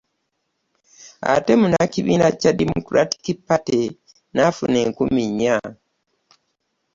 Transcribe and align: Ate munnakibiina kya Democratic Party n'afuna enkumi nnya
Ate 1.33 1.51
munnakibiina 1.61 2.27
kya 2.39 2.51
Democratic 2.61 3.23
Party 3.47 3.81
n'afuna 4.33 4.77
enkumi 4.85 5.23
nnya 5.31 5.57